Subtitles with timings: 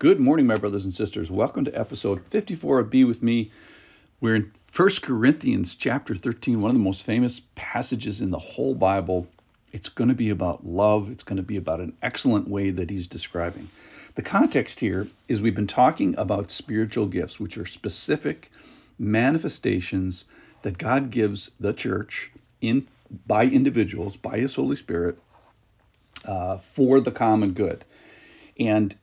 [0.00, 1.30] Good morning, my brothers and sisters.
[1.30, 3.50] Welcome to episode 54 of Be With Me.
[4.22, 8.74] We're in 1 Corinthians chapter 13, one of the most famous passages in the whole
[8.74, 9.26] Bible.
[9.72, 11.10] It's going to be about love.
[11.10, 13.68] It's going to be about an excellent way that he's describing.
[14.14, 18.50] The context here is we've been talking about spiritual gifts, which are specific
[18.98, 20.24] manifestations
[20.62, 22.32] that God gives the church
[22.62, 22.88] in
[23.26, 25.18] by individuals, by His Holy Spirit,
[26.24, 27.84] uh, for the common good.
[28.58, 28.94] And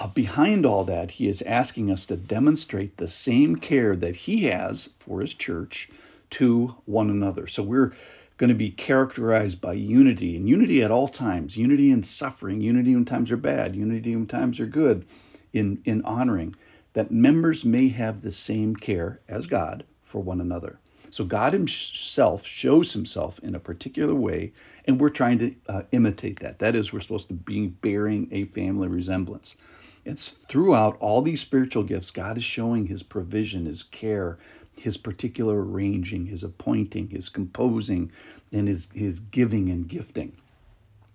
[0.00, 4.44] uh, behind all that, he is asking us to demonstrate the same care that he
[4.44, 5.90] has for his church
[6.30, 7.46] to one another.
[7.46, 7.92] So we're
[8.38, 12.94] going to be characterized by unity, and unity at all times, unity in suffering, unity
[12.94, 15.04] when times are bad, unity when times are good,
[15.52, 16.54] in, in honoring,
[16.94, 20.78] that members may have the same care as God for one another.
[21.10, 24.54] So God Himself shows Himself in a particular way,
[24.86, 26.58] and we're trying to uh, imitate that.
[26.60, 29.56] That is, we're supposed to be bearing a family resemblance.
[30.04, 34.38] It's throughout all these spiritual gifts, God is showing His provision, His care,
[34.76, 38.12] His particular arranging, His appointing, His composing,
[38.52, 40.32] and His His giving and gifting.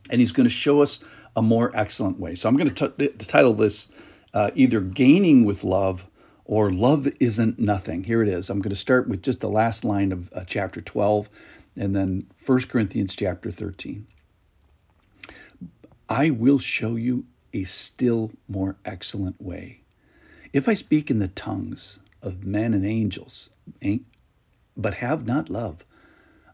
[0.10, 1.00] And He's going to show us
[1.36, 2.36] a more excellent way.
[2.36, 3.88] So I'm going to t- title this
[4.34, 6.06] uh, either "Gaining with Love."
[6.46, 8.04] or love isn't nothing.
[8.04, 8.50] Here it is.
[8.50, 11.28] I'm going to start with just the last line of uh, chapter 12
[11.76, 14.06] and then 1 Corinthians chapter 13.
[16.08, 17.26] I will show you
[17.56, 19.80] a still more excellent way.
[20.52, 23.50] If I speak in the tongues of men and angels,
[23.82, 24.00] eh,
[24.76, 25.86] but have not love,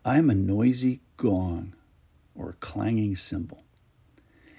[0.05, 1.73] I am a noisy gong
[2.35, 3.63] or a clanging cymbal.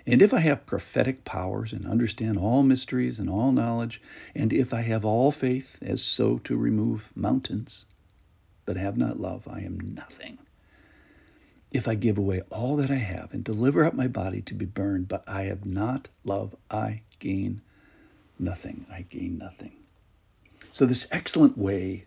[0.04, 4.02] And if I have prophetic powers and understand all mysteries and all knowledge,
[4.34, 7.84] and if I have all faith as so to remove mountains,
[8.64, 10.38] but have not love, I am nothing.
[11.72, 14.66] If I give away all that I have and deliver up my body to be
[14.66, 17.62] burned, but I have not love, I gain
[18.38, 18.86] nothing.
[18.92, 19.72] I gain nothing.
[20.70, 22.04] So, this excellent way,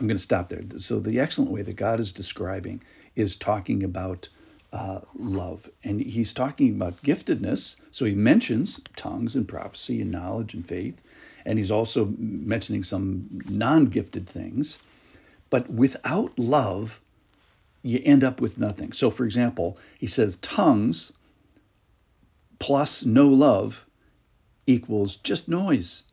[0.00, 0.62] I'm going to stop there.
[0.78, 2.82] So, the excellent way that God is describing
[3.14, 4.28] is talking about
[4.74, 5.70] uh, love.
[5.84, 7.76] And he's talking about giftedness.
[7.92, 11.00] So he mentions tongues and prophecy and knowledge and faith.
[11.46, 14.78] And he's also mentioning some non gifted things.
[15.48, 17.00] But without love,
[17.84, 18.92] you end up with nothing.
[18.92, 21.12] So, for example, he says tongues
[22.58, 23.84] plus no love
[24.66, 26.04] equals just noise.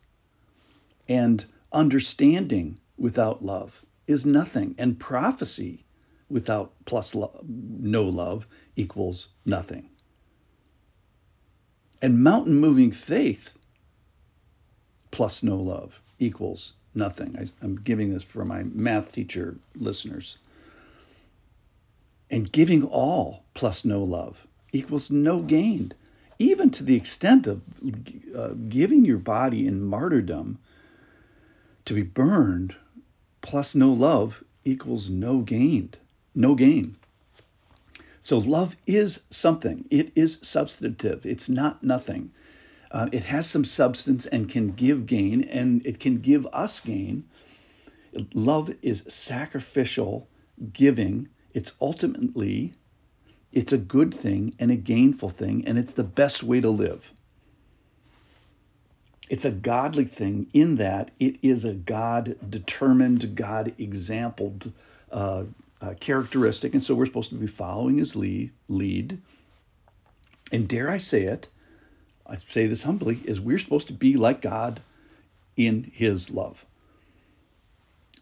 [1.08, 4.76] And understanding without love is nothing.
[4.78, 5.86] And prophecy
[6.30, 8.46] without plus lo- no love
[8.76, 9.90] equals nothing.
[12.02, 13.54] And mountain moving faith
[15.10, 17.38] plus no love equals nothing.
[17.38, 20.38] I, am giving this for my math teacher listeners.
[22.32, 25.92] And giving all plus no love equals no gain,
[26.40, 27.62] even to the extent of
[28.36, 30.58] uh, giving your body in martyrdom
[31.86, 32.74] to be burned
[33.42, 35.98] plus no love equals no gained
[36.34, 36.96] no gain.
[38.22, 39.86] So love is something.
[39.90, 41.26] It is substantive.
[41.26, 42.32] It's not nothing.
[42.92, 47.24] Uh, it has some substance and can give gain, and it can give us gain.
[48.34, 50.28] Love is sacrificial
[50.72, 51.30] giving.
[51.54, 52.74] It's ultimately
[53.52, 57.12] it's a good thing and a gainful thing, and it's the best way to live.
[59.30, 64.72] It's a godly thing in that it is a God determined, God exampled
[65.12, 65.44] uh,
[65.82, 69.22] uh, characteristic, and so we're supposed to be following his lead, lead.
[70.52, 71.48] And dare I say it,
[72.26, 74.82] I say this humbly, is we're supposed to be like God
[75.56, 76.66] in his love.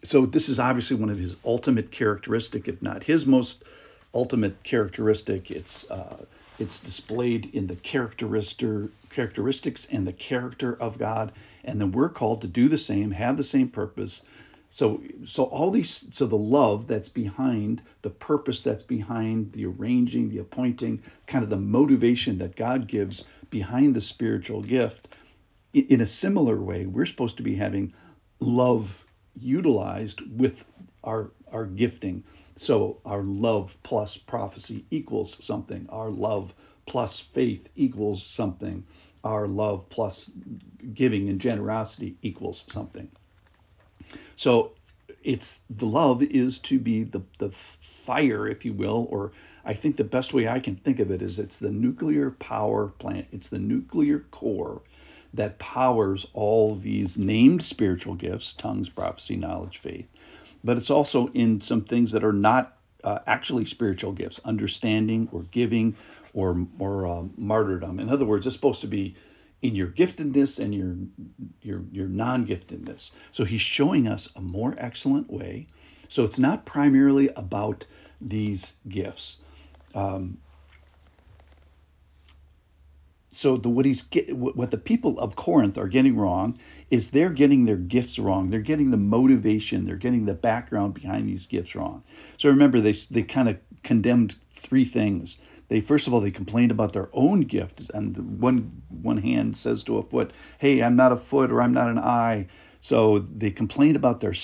[0.02, 3.64] So this is obviously one of his ultimate characteristic, if not his most
[4.14, 5.50] ultimate characteristic.
[5.50, 6.24] It's uh,
[6.58, 11.32] it's displayed in the characteristic characteristics and the character of God,
[11.64, 14.22] and then we're called to do the same, have the same purpose,
[14.72, 20.28] so so all these so the love that's behind the purpose that's behind the arranging,
[20.28, 25.16] the appointing, kind of the motivation that God gives behind the spiritual gift.
[25.72, 27.94] In a similar way, we're supposed to be having
[28.40, 29.04] love
[29.38, 30.64] utilized with
[31.04, 32.24] our our gifting.
[32.56, 35.86] So our love plus prophecy equals something.
[35.88, 36.54] Our love
[36.86, 38.84] plus faith equals something.
[39.24, 40.30] Our love plus
[40.94, 43.10] giving and generosity equals something.
[44.36, 44.72] So
[45.22, 47.50] it's the love is to be the the
[48.04, 49.32] fire, if you will, or
[49.64, 52.88] I think the best way I can think of it is it's the nuclear power
[52.88, 53.26] plant.
[53.32, 54.80] It's the nuclear core
[55.34, 60.08] that powers all these named spiritual gifts, tongues, prophecy, knowledge, faith.
[60.64, 65.42] But it's also in some things that are not uh, actually spiritual gifts, understanding or
[65.44, 65.96] giving
[66.34, 67.98] or or uh, martyrdom.
[68.00, 69.14] In other words, it's supposed to be
[69.62, 70.96] in your giftedness and your
[71.62, 73.12] your your non-giftedness.
[73.30, 75.66] So he's showing us a more excellent way.
[76.08, 77.86] So it's not primarily about
[78.20, 79.38] these gifts.
[79.94, 80.38] Um,
[83.32, 86.58] so the, what he's get, what the people of Corinth are getting wrong
[86.90, 88.50] is they're getting their gifts wrong.
[88.50, 89.84] They're getting the motivation.
[89.84, 92.02] They're getting the background behind these gifts wrong.
[92.38, 95.38] So remember, they they kind of condemned three things.
[95.68, 99.84] They first of all they complained about their own gift, and one one hand says
[99.84, 102.48] to a foot, "Hey, I'm not a foot or I'm not an eye."
[102.80, 104.34] So they complained about their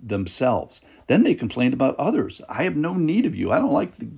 [0.00, 0.80] themselves.
[1.08, 2.40] Then they complained about others.
[2.48, 3.52] I have no need of you.
[3.52, 4.08] I don't like the,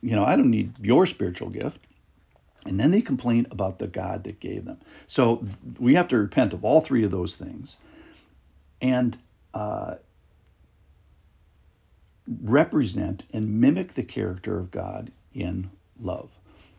[0.00, 1.78] you know, I don't need your spiritual gift.
[2.66, 4.78] And then they complain about the God that gave them.
[5.06, 5.46] So
[5.78, 7.78] we have to repent of all three of those things
[8.80, 9.16] and
[9.52, 9.96] uh,
[12.42, 15.70] represent and mimic the character of God in
[16.00, 16.30] love.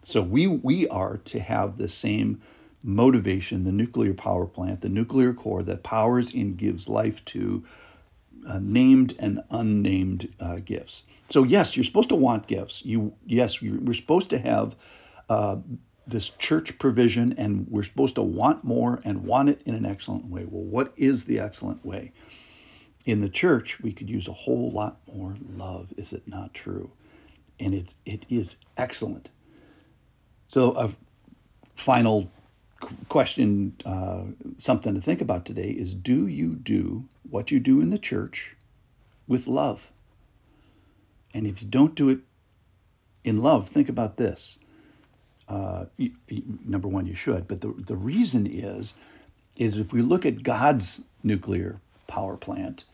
[0.04, 2.42] So we we are to have the same
[2.84, 7.64] motivation, the nuclear power plant, the nuclear core that powers and gives life to
[8.48, 11.04] uh, named and unnamed uh, gifts.
[11.30, 12.86] So yes, you're supposed to want gifts.
[12.86, 14.76] You yes, we're supposed to have
[15.30, 15.58] uh,
[16.08, 20.26] this church provision, and we're supposed to want more and want it in an excellent
[20.26, 20.46] way.
[20.48, 22.12] Well, what is the excellent way?
[23.06, 25.94] In the church, we could use a whole lot more love.
[25.98, 26.92] Is it not true?
[27.60, 29.30] And it it is excellent.
[30.48, 30.96] So a
[31.76, 32.30] final
[33.10, 34.24] question, uh,
[34.58, 38.56] something to think about today is: Do you do what you do in the church
[39.28, 39.90] with love?
[41.34, 42.20] And if you don't do it
[43.24, 44.58] in love, think about this
[45.48, 45.86] uh,
[46.66, 47.48] number one, you should.
[47.48, 48.96] But the, the reason is,
[49.58, 52.86] is if we look at God's nuclear power plant,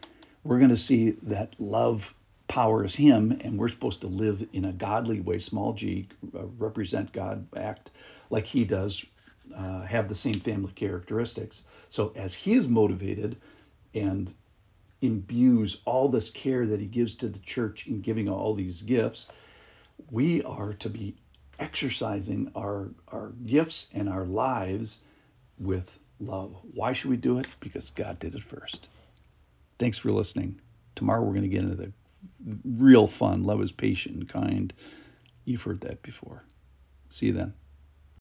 [0.44, 2.14] we're going to see that love
[2.48, 7.14] powers him, and we're supposed to live in a godly way, small g, uh, represent
[7.14, 7.92] God, act
[8.30, 9.06] like he does,
[9.56, 11.64] uh, have the same family characteristics.
[11.90, 13.38] So as he is motivated
[13.94, 14.34] and
[15.02, 19.28] imbues all this care that he gives to the church in giving all these gifts,
[20.10, 21.16] we are to be
[21.62, 25.00] exercising our, our gifts and our lives
[25.60, 26.56] with love.
[26.74, 27.48] Why should we do it?
[27.60, 28.90] Because God did it first.
[29.80, 30.60] Thanks for listening.
[30.96, 31.92] Tomorrow we're going to get into the
[32.66, 33.44] real fun.
[33.44, 34.74] Love is patient and kind.
[35.46, 36.44] You've heard that before.
[37.10, 37.54] See you then.